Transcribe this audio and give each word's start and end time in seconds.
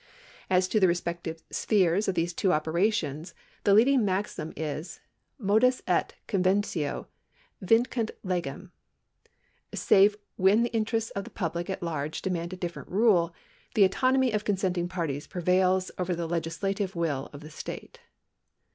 As 0.49 0.67
to 0.69 0.79
the 0.79 0.87
respective 0.87 1.43
spheres 1.51 2.07
of 2.07 2.15
these 2.15 2.33
two 2.33 2.51
operations, 2.51 3.35
the 3.65 3.75
leading 3.75 4.03
maxim 4.03 4.51
is 4.57 4.99
Modus 5.37 5.83
et 5.85 6.15
conventio 6.27 7.05
vincunt 7.63 8.09
legem. 8.25 8.71
Save 9.75 10.15
when 10.37 10.63
the 10.63 10.73
interests 10.73 11.11
of 11.11 11.23
the 11.23 11.29
public 11.29 11.69
at 11.69 11.83
large 11.83 12.23
demand 12.23 12.51
a 12.51 12.57
different 12.57 12.89
rule, 12.89 13.31
the 13.75 13.83
autonomy 13.83 14.31
of 14.31 14.43
consenting 14.43 14.87
parties 14.89 15.27
prevails 15.27 15.91
over 15.99 16.15
the 16.15 16.25
legislative 16.27 16.95
will 16.95 17.29
of 17.31 17.41
the 17.41 17.51
state. 17.51 17.99